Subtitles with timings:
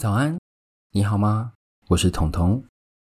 [0.00, 0.38] 早安，
[0.92, 1.52] 你好吗？
[1.88, 2.64] 我是彤彤，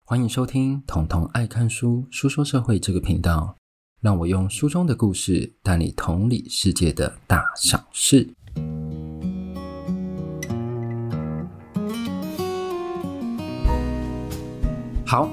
[0.06, 3.55] 欢迎收听彤彤爱看书书说社会这个频道，
[4.01, 8.33] 让我用书中的故事带你同理世界的大小事。
[15.06, 15.30] 好，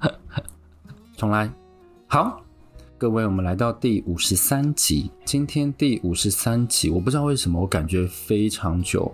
[1.16, 1.50] 重来，
[2.08, 2.42] 好。
[3.00, 5.10] 各位，我们来到第五十三集。
[5.24, 9.10] 今天第五十三集，我不知道为什么我感觉非常久，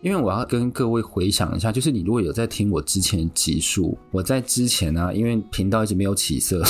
[0.00, 6.60] 因为我要跟各位回想一下，就是你如果有在听我之前集数，我在之前呢、因为频道一直没有起色，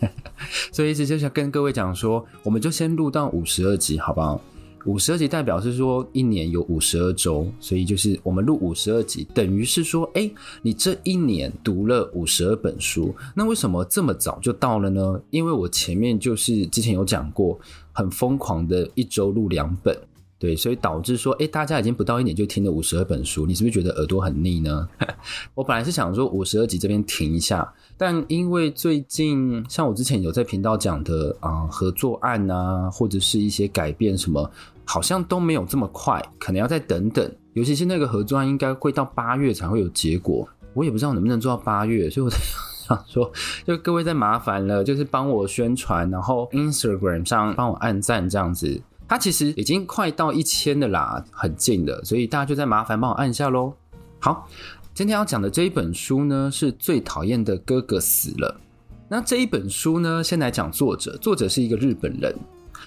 [0.70, 4.38] 所以一直就想跟各位讲说，我们就先录到五十二集，好不好？
[4.86, 10.30] 五十二集代表是说一年有五十二周，所以就是我们录五十二集，等于是说，哎，
[10.62, 15.20] 你这一年读了五十二本书，那为什么这么早就到了呢？
[15.30, 17.58] 因为我前面就是之前有讲过，
[17.92, 19.96] 很疯狂的一周录两本，
[20.38, 24.88] 对，所以导致说，哎，大家已经不到一年就听了五十二本书，你是不是觉得耳朵很腻呢？
[25.54, 27.70] 我本来是想说五十二集这边停一下，
[28.00, 34.50] 但因为最近像我之前有在频道讲的啊、合作案啊，或者是一些改变什么。
[34.86, 37.30] 好像都没有这么快，可能要再等等。
[37.52, 40.48] 尤其是那个合作案，应该会到八月才会有结果。
[40.72, 43.30] 我也不知道能不能做到八月，所以我在想说，
[43.64, 48.82] 就各位再麻烦了，就是帮我宣传，然后 Instagram 上帮我按赞这样子。
[49.06, 53.72] 它其实已经快到一千的啦，很近的，所以大家就再麻烦帮我按一下喽。
[54.18, 54.48] 好，
[54.94, 58.60] 今天要讲的这一本书呢，是最讨厌的哥哥死了。
[59.08, 62.34] 那这一本书呢，先来讲作者，作者是一个日本人，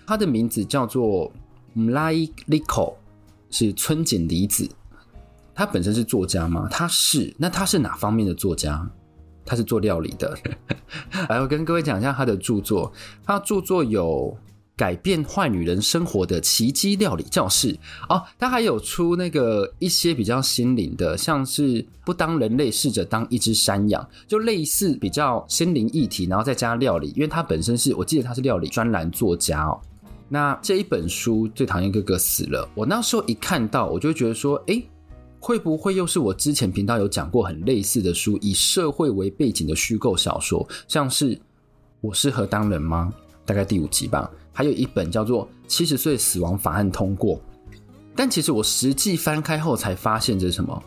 [0.06, 1.32] 他的名字叫做。
[1.76, 2.94] Murai Liko，
[3.50, 4.70] 是村井梨子，
[5.56, 6.68] 他本身是作家吗？
[6.70, 8.88] 他是，那他是哪方面的作家？
[9.44, 10.38] 他是做料理的。
[11.30, 12.94] 来，我跟各位讲一下他的著作。
[13.26, 14.38] 他著作有
[14.76, 17.78] 改变坏女人生活的奇迹料理教室
[18.10, 27.14] 哦，他还有出那个一些比较心灵的，像是不当人类试着当一只山羊，就类似比较心灵议题，然后再加料理。
[27.16, 29.80] 因为他本身是我记得他是料理专栏作家哦。
[30.28, 32.68] 那这一本书最讨厌哥哥死了。
[32.74, 34.84] 我那时候一看到，我就觉得说，诶，
[35.40, 41.40] 会不会又是我之前频道有讲过很类似的书，以社会为背景的虚构小说，像是
[42.02, 43.14] 我适合当人吗？
[43.46, 44.32] 大概第五集吧。
[44.54, 47.36] 还有一本叫做《七十岁死亡法案通过》，
[48.16, 50.82] 但其实我实际翻开后才发现这是什么。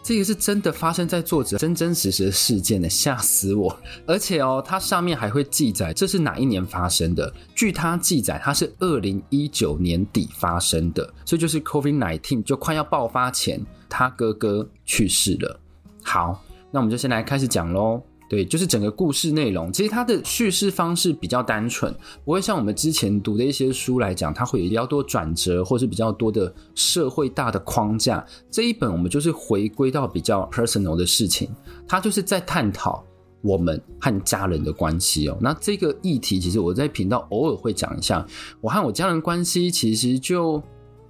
[0.00, 3.76] 这个是真的发生在作者真真实实的事件呢，吓死我！
[4.06, 7.30] 而且哦，它上面还会记载这是哪一年发生的。
[7.54, 15.60] 据他记载，它是二零一九年底发生的，所以就是 COVID-19 就快要爆发前，他哥哥去世了。
[16.02, 18.00] 好，那我们就先来开始讲喽。
[18.28, 21.94] 对，就是整个故事内容，其实它的叙事方式比较单纯，
[22.24, 28.24] 不会像我们之前读的一些书来讲，它会有比较多转折，或是比较多的社会大的框架。
[28.50, 31.48] 这一本我们就是回归到比较 personal 的事情，
[31.86, 33.02] 它就是在探讨
[33.40, 35.38] 我们和家人的关系哦。
[35.40, 38.26] 那这个议题，其实我在频道偶尔会讲一下，
[38.60, 40.62] 我和我家人关系其实就。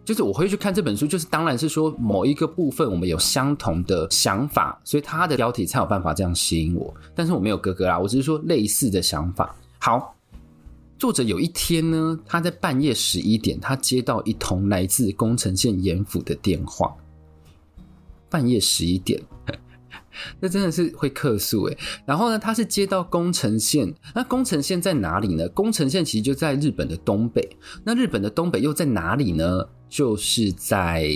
[0.09, 6.95] 就是我会去看这本书，就是当然是说某一个部分我们有相同的想法，所以他的标题才有办法这样吸引我。
[7.15, 9.55] 但是我没有哥哥啦，我只是说类似的想法。
[9.79, 10.17] 好，
[10.99, 16.97] 作者有一天呢，他在半夜十一点，他接到一通来自宫城县严府的电话。
[18.31, 19.21] 半夜十一点。
[20.41, 25.49] 那真的是会客诉诶，然后呢，它是接到宫城县，那宫城县在哪里呢？
[25.51, 27.49] 宫城县其实就在日本的东北，
[27.84, 29.65] 那日本的东北又在哪里呢？
[29.89, 31.09] 就是在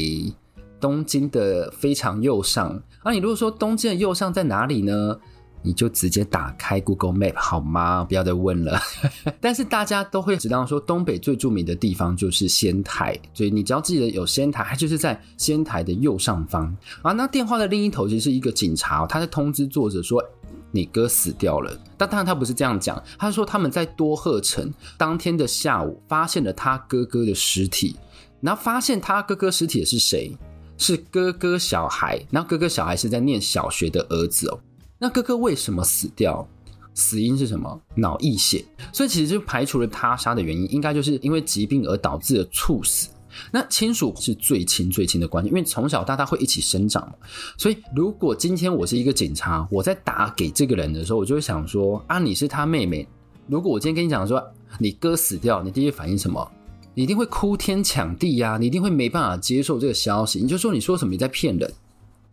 [0.81, 2.83] 东京的非常右上。
[3.03, 5.17] 啊，你如果说东京的右上在哪里呢？
[5.63, 8.05] 你就直接打开 Google Map 好吗？
[8.05, 8.81] 不要再问了。
[9.41, 17.13] 但是大家都会知道说，东北最著名的地方就是仙台，所以你只要记得有仙台，它就是在仙台的右上方啊。
[17.13, 20.23] 那电话的另一头其实是一个警察，他在通知作者说，
[20.71, 21.79] 你哥死掉了。
[21.97, 27.97] 但当然他不是这样讲，他说他们在多鹤城当天的下午发现了他哥哥的尸体，
[28.41, 30.37] 然后发现他哥哥尸体的是谁？
[30.79, 34.59] 是哥哥小孩，然后哥哥小孩是在念小学的儿子哦。
[35.03, 36.47] 那哥哥为什么死掉？
[36.95, 37.81] 死因是什么？
[37.97, 38.65] 脑溢血。
[38.93, 43.09] 所以其实就排除了他杀的原因，应该就是因为疾病而导致的猝死。
[43.51, 47.13] 那亲属是最亲最亲的关系，因为从小到大会一起生长。
[47.59, 53.09] 所以如果今天我是一个警察，我在打给这个人的时候，我就会想说：啊，你是他妹妹。
[53.49, 54.41] 如果我今天跟你讲说
[54.79, 56.49] 你哥死掉，你第一反应什么？
[56.95, 60.39] 你一定会哭天抢地呀，你一定会没办法接受这个消息。
[60.39, 61.11] 你就说你说什么？
[61.11, 61.69] 你在骗人？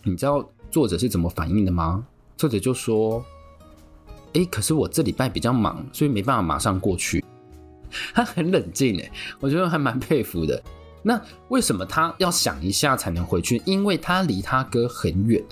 [0.03, 2.05] 你知道作者是怎么反应的吗？
[2.39, 3.21] 作者就说
[4.31, 7.21] ：“哎，可是我这礼拜比较忙，所以没办法马上过去。”
[8.15, 10.63] 他很冷静，哎，我觉得还蛮佩服的。
[11.03, 13.61] 那为什么他要想一下才能回去？
[13.65, 15.43] 因为他离他哥很远。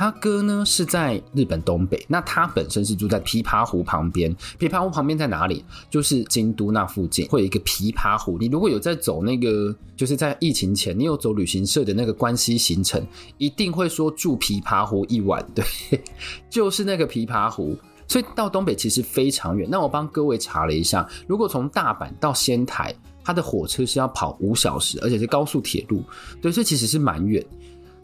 [0.00, 4.34] 他哥呢是在日本东北，那他本身是住在琵琶湖旁边。
[4.58, 5.62] 琵琶湖旁边在哪里？
[5.90, 8.38] 就是京都那附近，会有一个琵琶湖。
[8.38, 13.06] 你如果有在走那个，就是在疫情前，你有走旅行社的那个关西行程，
[13.36, 15.62] 一定会说住琵琶湖一晚，对，
[16.48, 17.76] 就是那个琵琶湖。
[18.08, 19.68] 所以到东北其实非常远。
[19.70, 22.92] 那我帮各位查了一下，如果从大阪到仙台，
[23.22, 26.02] 它的火车是要跑五小时，而且是高速铁路，
[26.40, 27.44] 对，所以其实是蛮远。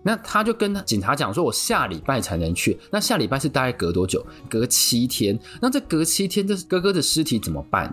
[0.06, 4.24] 那他就跟警察讲说：“我下礼拜才能去。”那下礼拜是大概隔多久？
[4.48, 5.36] 隔七天。
[5.60, 7.92] 那这隔七天，这哥哥的尸体怎么办？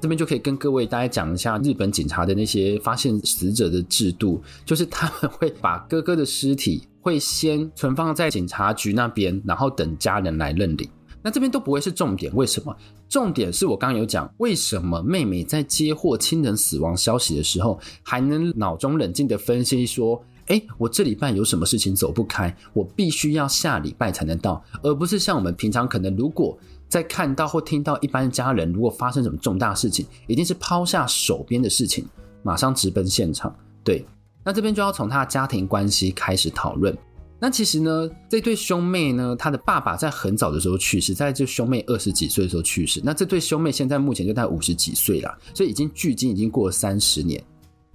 [0.00, 10.88] 这边就可以跟各位大家讲一下日本警察的那些发现死者的制度，就是他们会把哥哥的尸体会先存放在警察局那边，然后等家人来认领。
[11.22, 12.74] 那这边都不会是重点，为什么？
[13.06, 26.58] 重点是我刚刚有讲，为什么妹妹在接获亲人死亡消息的时候，还能脑中冷静的分析说，哎，我这礼拜有什么事情走不开，我必须要下礼拜才能到，而不是像我们平常可能，如果
[26.88, 32.04] 在看到或听到一般家人如果发生什么重大事情，一定是抛下手边的事情，
[32.42, 33.54] 马上直奔现场。
[33.84, 34.04] 对，
[34.44, 36.96] 那这边就要从他的家庭关系开始讨论。
[37.38, 43.00] 那其实呢，这对兄妹呢，他的爸爸在很早的时候去世，在这兄妹二十几岁的时候去世。
[43.04, 47.40] 那这对兄妹现在目前就在五十几岁了，所以已经距今已经过了三十年。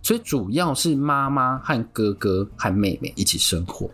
[0.05, 3.89] 所以主要是妈妈和哥哥和妹妹一起生活。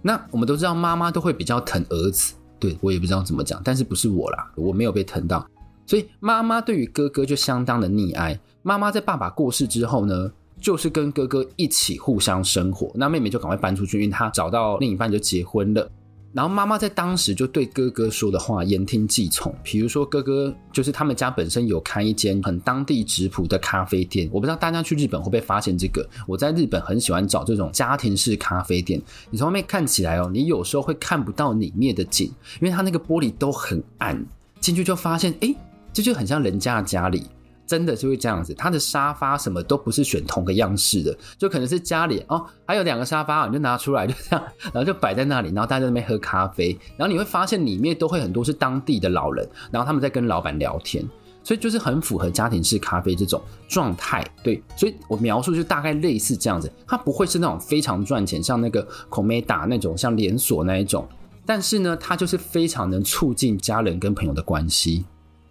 [0.00, 2.32] 那我们都知道，妈妈都会比较疼儿子。
[2.58, 5.46] 对，我也不知道怎么讲，但是不是我啦，我没有被疼到。
[5.84, 8.40] 所以妈妈对于哥哥就相当的溺爱。
[8.62, 12.90] 妈妈在爸爸过世之后呢，就是跟哥哥一起互相生活。
[12.94, 15.86] 那妹妹就赶快搬出去，因为她找到另一半就结婚了。
[16.32, 26.08] 然后妈妈在当时就对哥哥说的话言听计从，比如说哥哥就是他们家本身有开一间很当地质朴的咖啡店，我不知道大家去日本会不会发现这个。
[26.28, 29.00] 我在日本很喜欢找这种家庭式咖啡店，
[29.30, 34.24] 你从外面看起来哦，你有时候会看不到里面的景，因为它那个玻璃都很暗，
[34.60, 35.52] 进去就发现，哎，
[35.92, 37.24] 这就很像人家的家里。
[37.70, 51.08] 真的就会这样子，他的沙发什么都不是选同个样式的，就可能是家里哦，还有两个沙发，你就拿出来就这样，然后就摆在那里，然后大家在那边喝咖啡，然后你会发现里面都会很多是当地的老人，然后他们在跟老板聊天，
[51.44, 54.28] 所以就是很符合家庭式咖啡这种状态。
[54.42, 61.08] 对，所以我描述就大概类似这样子，它不会是那种非常赚钱，像那个孔美达那种像连锁那一种，
[61.46, 65.04] 但是呢，它就是非常能促进家人跟朋友的关系。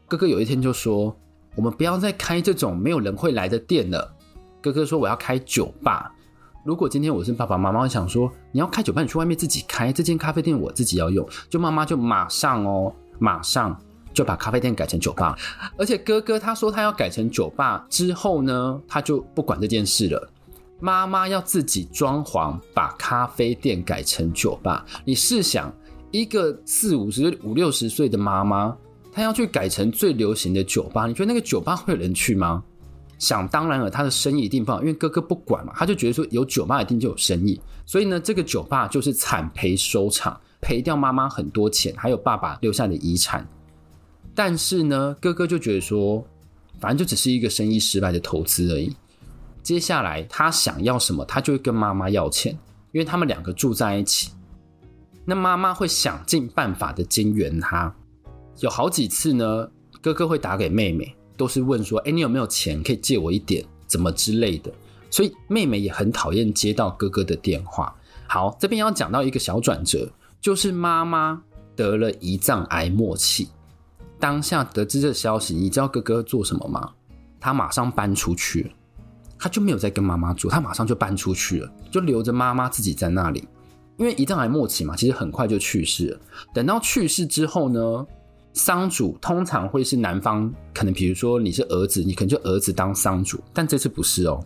[0.06, 1.16] 哥哥有一天就说。
[1.56, 4.14] 我们不要再开这种没有人会来的店了。
[4.62, 6.14] 哥哥说我要开酒吧。
[6.66, 11.28] 如果今天我是爸爸妈妈，想说你要开酒吧，你去外面自己开这间咖啡店，我自己要用。
[11.50, 13.76] 就妈妈就马上哦，马上
[14.14, 15.38] 就把咖啡店改成酒吧。
[15.78, 20.30] 而且哥哥他说他要改成酒吧之后呢，他就不管这件事了。
[20.82, 24.86] 妈妈要自己装潢，把咖啡店改成酒吧。
[25.06, 25.74] 你试想，
[26.12, 28.76] 一个四五十五六十岁的妈妈。
[29.20, 32.64] 他要去改成最流行的酒吧，你觉得那个酒吧会有人去吗？
[33.18, 43.46] 想当然了，他的生意一定不好，因为哥哥不管嘛，他就觉得说有酒吧一定就有生意，所以呢，这个酒吧就是惨赔收场，赔掉妈妈很多钱，还有爸爸留下的遗产。
[44.34, 46.26] 但是呢，哥哥就觉得说，
[46.80, 48.96] 反正就只是一个生意失败的投资而已。
[49.62, 52.58] 接下来他想要什么，他就会跟妈妈要钱，
[52.94, 54.32] 因为他们两个住在一起，
[55.26, 57.94] 那妈妈会想尽办法的金援他。
[58.62, 59.70] 有好几次呢，
[60.02, 63.66] 哥哥会打给妹妹，都是问说：“哎，你有没有钱可以借我一点？
[63.88, 64.72] 怎么之类的？”
[65.10, 67.96] 所以妹妹也很讨厌接到哥哥的电话。
[68.28, 70.08] 好，这边要讲到一个小转折，
[70.40, 71.42] 就是妈妈
[71.76, 73.50] 得了胰脏癌末期。
[74.20, 76.92] 当下得知这消息，你知道哥哥做什么吗？
[77.40, 78.72] 他马上搬出去，
[79.40, 83.48] 他就没有再跟妈妈住，他马上就搬出去了，就留着妈妈自己在那里。
[83.98, 86.20] 因为胰脏癌末期嘛，其实很快就去世了。
[86.54, 88.06] 等到去世之后呢，
[88.54, 94.44] 丧主通常会是男方，可能比如说你是儿子，你可能就儿子当丧主，但这次不是哦。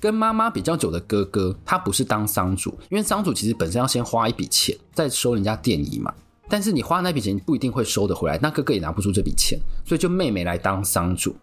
[0.00, 6.12] 跟妈妈比较久的哥哥，他不是当丧主，因为丧主其实本身要先花一笔钱再收人家奠仪嘛。
[6.46, 11.34] 但是你花那笔钱不一定会收得回来，那哥哥也拿不出这笔钱，所以就妹妹来当丧主。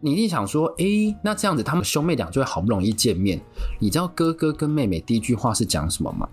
[0.00, 3.38] 你一定想说，诶，那这样子他们兄妹俩就会好不容易见面。
[3.78, 6.26] 你知道哥哥跟妹妹第一句话是讲什么吗？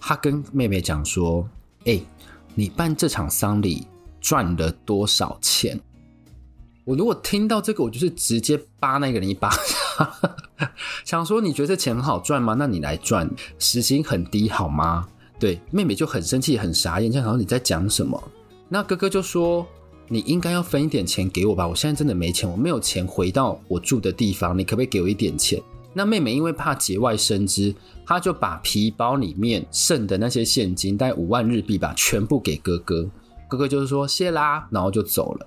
[0.00, 1.48] 他跟妹妹讲说，
[1.84, 2.04] 诶，
[2.54, 3.86] 你办这场丧礼。
[4.22, 5.78] 赚了多少钱？
[6.84, 10.10] 我如果听到这个，我就是直接扒那个人一巴掌，
[11.04, 12.54] 想说你觉得这钱很好赚吗？
[12.54, 15.06] 那你来赚，时薪很低好吗？
[15.38, 18.20] 对，妹妹就很生气，很傻眼，就想说你在讲什么？
[18.68, 19.66] 那哥哥就说
[20.08, 25.62] 你应该要分一点钱给我吧，我现在真的没钱，我没有钱回到我住的地方，你可不可以给我一点钱？
[25.94, 27.72] 那妹妹因为怕节外生枝，
[28.06, 33.08] 她就把皮包里面剩的那些现金，大概五万日币吧，全部给哥哥。
[33.52, 35.46] 哥哥就是说谢啦，然后就走了。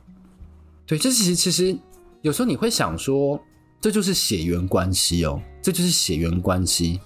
[0.85, 1.75] 对，这其实其实
[2.21, 3.39] 有时候你会想说，
[3.81, 6.99] 这就是血缘关系哦，这就是血缘关系。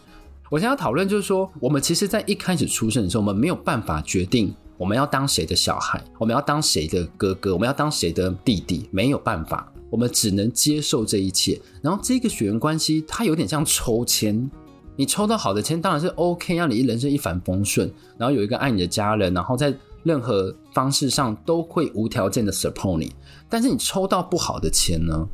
[0.49, 9.71] 我想要讨论就是说，我们其实在一开始出生的时候，我们没有办法决定我们要当谁的小孩，我们要当谁的哥哥，我们要当谁的弟弟，没有办法。
[9.89, 14.51] 我们只能接受这一切，然后这个血缘关系它有点像抽签，
[14.97, 23.13] 你抽到好的签当然是 OK，让你人生一帆风顺，然后有一个爱你的家人，然后在任何方式上都会无条件的 support 你。
[23.49, 25.27] 但是你抽到不好的签呢，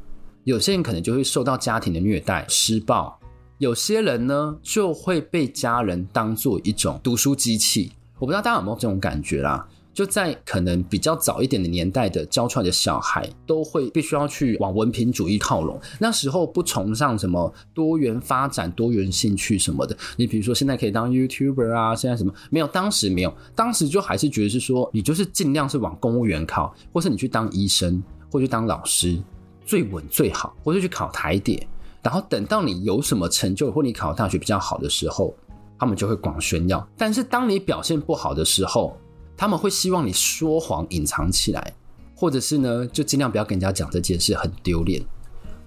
[0.43, 3.19] 有些人可能就会受到家庭的虐待、施暴，
[3.57, 7.91] 有些人呢就会被家人当做一种读书机器。
[8.17, 9.67] 我不知道大家有没有这种感觉啦。
[9.95, 15.79] 就在可能比较早一点的年代的教出来的小孩，都会必须要去往文凭主义靠拢。
[15.97, 19.97] 那时候不崇尚什么多元发展、多元兴趣什么的。
[20.17, 22.67] 你比如说现在可以当 YouTuber 啊，现在什么没有？
[22.67, 29.17] 当时没有，当时就还是觉得是说，你就是尽量是往公务员靠，或是你去当医生，或去当老师，
[29.65, 31.65] 最稳最好，或者去考台点。
[32.03, 35.33] 然后等到你有什么成就，或你考大学比较好的时候，
[35.79, 36.85] 他们就会广炫耀。
[36.97, 38.97] 但是当你表现不好的时候，
[39.37, 41.73] 他们会希望你说谎隐藏起来，
[42.15, 45.03] 或者是呢，就尽量不要跟人家讲这件事，很丢脸。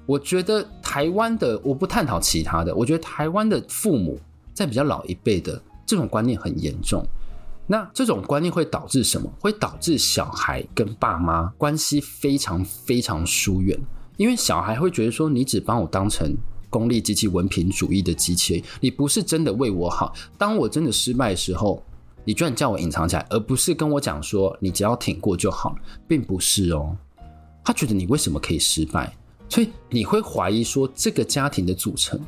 [0.07, 4.19] 我觉得台湾的，我不探讨其他的，我觉得台湾的父母
[4.55, 7.07] 在比较老一辈的这种观念很严重。
[7.67, 9.31] 那这种观念会导致什么？
[9.39, 13.79] 会导致小孩跟爸妈关系非常非常疏远，
[14.17, 16.35] 因为小孩会觉得说，你只把我当成
[16.71, 20.15] 功利机器、文凭主义的机器，你不是真的为我好。
[20.39, 21.85] 当我真的失败的时候。
[22.29, 26.95] 你居然叫我隐藏起来，而不是跟我讲说你只要挺过就好了，并不是哦。
[27.65, 29.11] 他觉得你为什么可以失败，
[29.49, 32.21] 所以你会怀疑说这个家庭的组成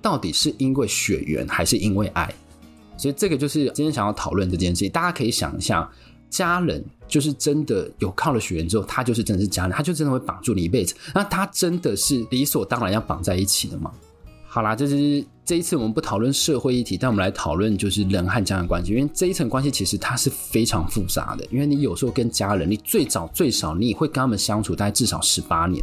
[0.00, 2.34] 到底是因为血缘还是因为爱？
[2.96, 4.90] 所以这个就是今天想要讨论这件事情。
[4.90, 5.86] 大家可以想一下，
[6.30, 10.94] 家人就是真的有靠了血缘之后，他就是真的是家人，他就真的会绑住你一辈子。
[11.14, 13.92] 那他真的是理所当然要绑在一起的吗？
[14.54, 21.44] 好啦，这是这一次我们不讨论社会议题，但我们来讨论就是人和家人关系，因为这一层关系其实它是非常复杂的。
[21.50, 25.82] 因为你有时候跟家人，你最早最少你也会跟他们相处大概至少十八年，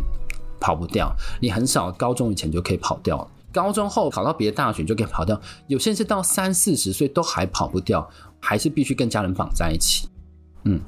[0.59, 1.11] 跑不掉。
[1.41, 5.41] 你很少高中以前就可以跑掉，高中后考到别的大学就可以跑掉。
[5.65, 8.07] 有些人是到三四十岁都还跑不掉，
[8.39, 10.07] 还是必须跟家人绑在一起。
[10.65, 10.79] 嗯，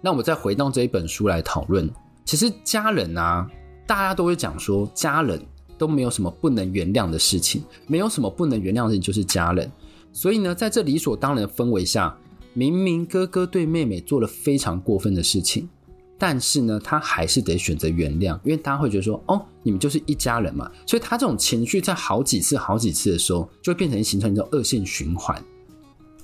[0.00, 1.86] 那我们再回到这一本书来讨论，
[2.24, 3.46] 其实家人啊，
[3.86, 5.38] 大家都会讲说家人。
[5.76, 9.70] 都没有什么不能原谅的事情，没有什么不能原谅的事情，就是家人。
[10.12, 12.16] 所以呢，在这理所当然的氛围下，
[12.52, 15.68] 明明哥哥对妹妹做了非常过分的事情，
[16.16, 20.70] 但是呢，他还是得选择原谅，因为他会觉得说，哦，你们就是一家人嘛。
[20.86, 25.42] 所以他这种情绪在好几次、好几次的时候，就会变成形成一种恶性循环。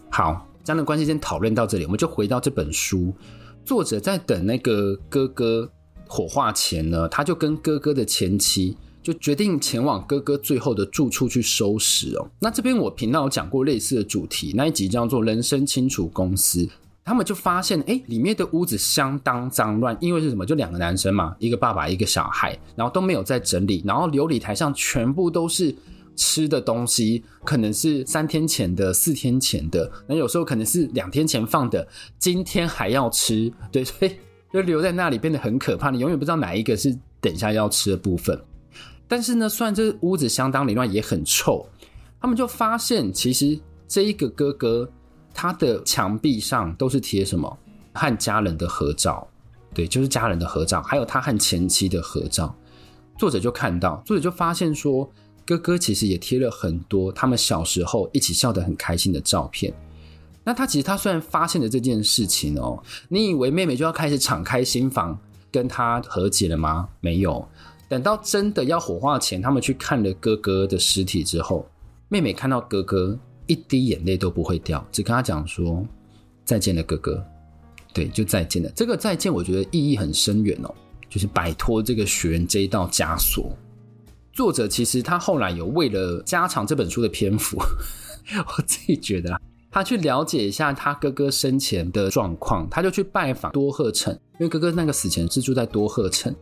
[0.09, 3.12] 好，这样的关系先讨论到这里，我们就回到这本书，
[3.64, 5.69] 作者在等那个哥哥
[6.07, 8.76] 火化前呢，他就跟哥哥的前妻。
[9.02, 12.28] 就决定前往哥哥最后的住处去收拾哦。
[12.40, 16.61] 那这边我频道有讲过类似的主题，那一集叫做《人生清除公司》。
[17.02, 20.47] 他们就发现，哎，里面的屋子相当脏乱，因为是什么？
[20.47, 25.75] 就两个男生嘛，一个爸爸，一个小孩，然后都没有在整理，然后琉璃台上全部都是
[26.14, 31.88] 吃的东西，可能是三天前的、四天前的，那有时候可能是两天前放的，
[32.19, 34.12] 今天还要吃，对，所以
[34.52, 38.38] 就留在那里变得很可怕，你永远不知道哪一个是等一下要吃的部分。
[39.11, 41.69] 但是呢，虽然这屋子相当凌乱，也很臭，
[42.21, 44.88] 他们就发现，其实这一个哥哥，
[45.35, 47.59] 他的墙壁上都是贴什么
[47.93, 49.26] 和家人的合照，
[49.75, 52.55] 对，就是家人的合照，还有他和前妻的合照。
[53.19, 55.11] 作者就看到，作者就发现说，
[55.45, 59.75] 哥哥其实也贴了很多他们小时候一起笑得很开心的照片。
[60.45, 65.19] 那他其实他虽然发现了这件事情哦，你以为妹妹就要开始敞开心房
[65.50, 66.88] 跟他和解了吗？
[67.00, 67.45] 没有。
[67.91, 71.69] 等到真的要火化前，他们去看了哥哥的尸体之后，
[72.09, 73.19] 妹妹看到哥哥
[73.49, 75.85] 一滴眼泪都不会掉，只跟他讲说
[76.47, 77.21] ：“再见了，哥哥。”
[77.93, 78.71] 对，就再见了。
[78.77, 80.73] 这个再见，我觉得意义很深远哦，
[81.09, 83.51] 就是摆脱这个血缘这一道枷锁。
[84.33, 87.59] 作者其实他后来有为了加长这本书的篇幅，
[88.57, 89.37] 我自己觉得
[89.69, 96.33] 他去了解一下他哥哥生前的状况，他就去拜访多贺城，因为哥哥那个死前是住在多贺城。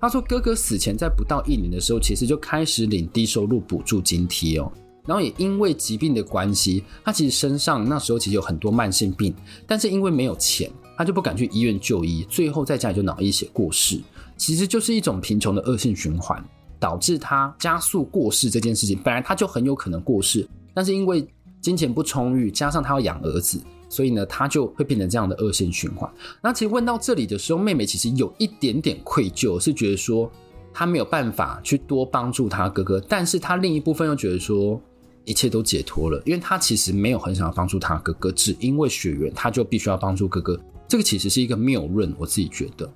[0.00, 4.70] 他说：“哥哥死前在不到一年的时候，其实就开始领低收入补助津贴哦。
[5.06, 9.34] 然后也因为疾病的关系，他其实身上那时候其实有很多慢性病，
[9.66, 14.00] 但是因为没有钱，他就不敢去医院就医，最后在家里就脑溢血过世。
[14.36, 16.44] 其实就是一种贫穷的恶性循环。
[16.80, 18.96] 导致他加速过世这件事情。
[19.02, 21.26] 本来他就很有可能过世，但是因为
[21.60, 26.10] 金钱不充裕，加上他要养儿子，所以呢，他就会变成这样的恶性循环。
[26.42, 30.30] 那其实问到这里的时候，妹妹其实有一点点愧疚，是觉得说
[30.72, 34.80] 她没有办法去多帮助她哥哥，但是她另一部分又觉得说
[35.24, 40.58] 一切都解脱了，因为她其实没有很想要帮助她哥哥，只因为血缘，她就必须要帮助哥哥。
[40.86, 42.90] 这个其实是一个谬论，我自己觉得。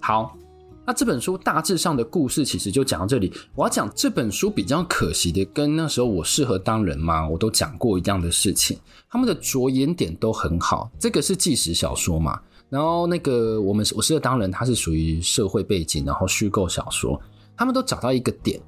[0.00, 0.36] 好，
[0.84, 3.32] 那这本书大致上的故事其实就讲到这里。
[3.54, 7.28] 我要讲这本书比较可惜的，跟那时候我适合当人吗？
[7.28, 8.76] 我都讲过一样的事情。
[9.08, 10.90] 他们的着眼点都很好。
[10.98, 12.40] 这个是纪实小说嘛？
[12.68, 17.20] 然后那个我们我适合当人，它是属于社会背景，然后虚构小说。
[17.56, 18.60] 他们都找到一个点，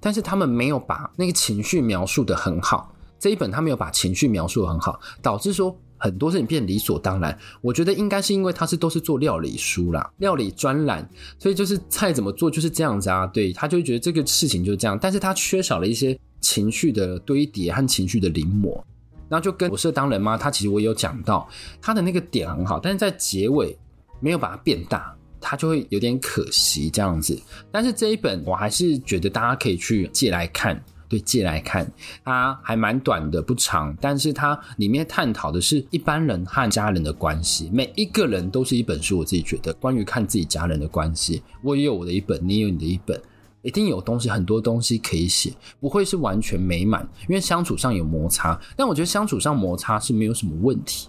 [0.00, 2.94] 但是他们没有把那个情绪描述的很好。
[3.18, 5.76] 这一本他没有把情绪描述得很好，导致说。
[5.98, 11.06] 很多事情变理所当然，我觉得应该是因为他是都是做料理书啦，料理专栏，
[11.38, 13.26] 所以就是菜怎么做就是这样子啊。
[13.26, 18.80] 对，他就会觉得这个事情就是这样，但是他缺少了一些情绪的堆叠和情绪的临摹。
[19.28, 20.38] 然后就跟我是当人吗？
[20.38, 21.46] 他其实我有讲到
[21.82, 23.76] 他的那个点很好，但是在结尾
[24.20, 27.38] 没有把它变大，他就会有点可惜这样子。
[27.70, 30.82] 但是这一本我还是觉得大家可以去借来看。
[31.08, 31.90] 对，借来看，
[32.22, 37.70] 它还蛮短的，不长，但是它里面探讨的是一般人和家人的关系。
[37.72, 43.18] 每一个人都是一本书，我自己觉得关于看自己家人的关系，我也有我的一本，你也有你的一本，
[43.62, 48.60] 一定有东西，很多东西可以写，不会是完全美满，因为相处上有摩擦。
[48.76, 51.08] 但我觉得相处上摩擦是没有什么问题，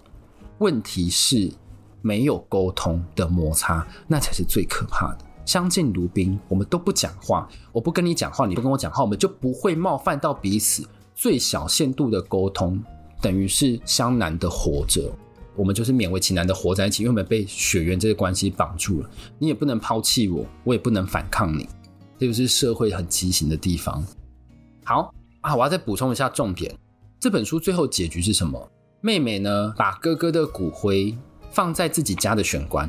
[0.58, 1.52] 问题是
[2.00, 5.29] 没有沟通的摩擦，那才是最可怕的。
[5.44, 10.86] 相敬如宾，我们都不讲话，我不跟你讲话，你不跟我讲话，我们就不会冒犯到彼此。
[11.14, 12.82] 最小限度的沟通，
[13.20, 15.12] 等于是相难的活着，
[15.54, 19.10] 我们就是勉为其难的活在一起，因为我们被血缘这个关系绑住了。
[19.38, 21.68] 你也不能抛弃我，我也不能反抗你，
[22.18, 24.02] 这就是社会很畸形的地方。
[24.84, 26.74] 好啊，我要再补充一下重点，
[27.18, 28.70] 这本书最后结局是什么？
[29.02, 31.16] 妹妹呢，把哥哥的骨灰。
[31.50, 32.88] 放在自己家的玄关，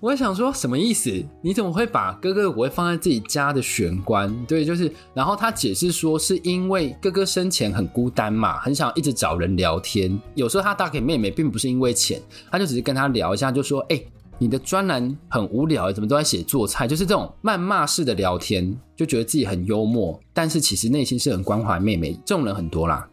[0.00, 1.10] 我想说什么意思？
[1.40, 4.34] 你怎么会把哥哥的骨灰放在自己家的玄关？
[4.46, 10.20] 对，就是，然后他解释说，是因为哥哥生前很孤单嘛，很想一直找人聊天。
[10.34, 14.00] 有时候他打给妹妹，并不是因为钱，他就只是跟他聊一下，就说：“哎，
[14.38, 22.12] 你的专栏很无聊，怎么都在写做菜？”就是这种谩骂式的聊天，就觉得自己很幽默，但是其实内心是很关怀妹妹。
[22.24, 23.08] 这种人很多啦。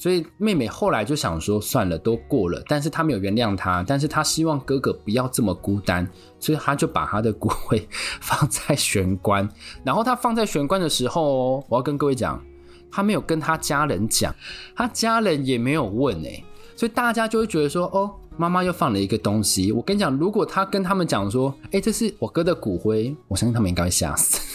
[0.00, 6.08] 所以妹妹后来就想说，算了，都过了，但是她没有原谅他，但是她希望哥哥不要这么孤单，
[6.38, 7.86] 所以她就把他的骨灰
[8.22, 9.46] 放在玄关。
[9.84, 12.42] 然后她放在玄关的时候，我要跟各位讲，
[12.90, 14.34] 她没有跟他家人讲，
[14.74, 16.42] 他家人也没有问哎，
[16.74, 19.70] 所以大家就会觉得说，哦，妈妈又放了一个东西。
[19.70, 24.49] 我跟你讲，如果他跟他们讲说，哎，这是我哥的骨灰，我相信他们应该会吓死。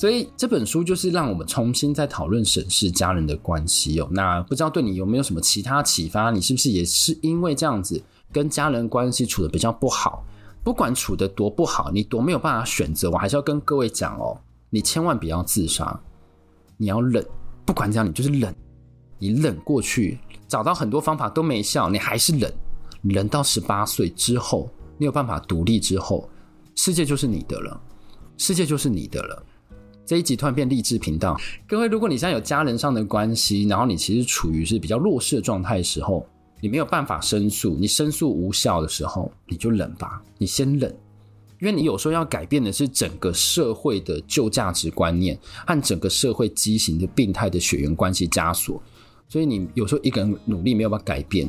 [0.00, 4.08] 所以这本书就是让我们重新再讨论审视家人的关系哦。
[4.10, 6.30] 那不知道对你有没有什么其他启发？
[6.30, 10.24] 你是不是也是因为这样子跟家人关系处得比较不好？
[10.64, 16.00] 不管处得多不好，你多没有办法选择，我还是要跟各位讲哦，你千万不要自杀，
[16.78, 17.22] 你要忍。
[17.66, 18.56] 不管怎样，你就是忍，
[19.18, 22.50] 你忍过去，找到很多方法都没效，你还是忍。
[23.02, 26.26] 忍到十八岁之后，你有办法独立之后，
[26.74, 27.78] 世界就是你的了，
[28.38, 29.44] 世界就是你的了。
[30.10, 36.26] 这一集突然变励志频道，各位，如果你现在有家人上的关系，然后你其实处于是比较弱势的状态的时候，
[36.60, 40.92] 你没有办法申诉，你申诉无效的时候，你就忍吧，你先忍，
[41.60, 48.82] 因为你有时候要改变的是整个社会的旧价值观念和整个社会畸形的病态的血缘关系枷锁，
[49.28, 51.48] 所以你有时候一个人努力没有办法改变，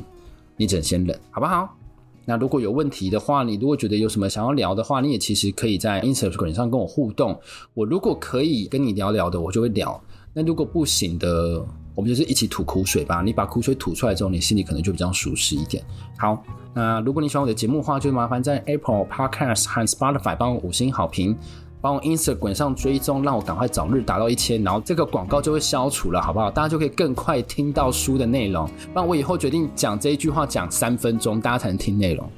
[0.56, 1.76] 你只能先忍，好不好？
[2.26, 7.40] 那如果有问题的话，你如果觉得有什么想要聊的话，你也其实可以在 Instagram 上跟我互动。
[7.74, 10.02] 我如果可以跟你聊聊的，我就会聊。
[10.34, 13.22] 那如果不行的，我们就是一起吐苦水吧。
[13.22, 15.84] 你把苦水吐出来之后，你心里可能就比较舒适一点。
[16.18, 16.42] 好，
[16.74, 21.36] 那如果你喜欢我的节目的话，就麻烦在 Apple Podcast 和 Spotify 帮我五星好评。
[21.82, 26.52] 帮我 Instagram 上追踪，让我赶快早日达到一千，然后这个广告就会消除了，好不好？
[26.52, 28.70] 大家就可以更快听到书的内容。
[28.94, 32.30] 不然我以后决定讲这一句话讲三分钟，大家才能听内容，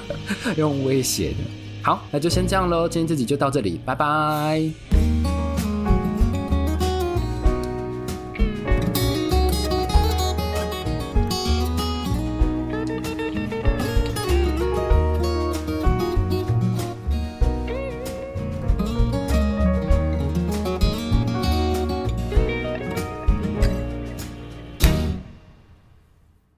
[0.56, 1.36] 用威胁的。
[1.82, 4.83] 好，那就先这样喽，今天这集就到这里，拜拜。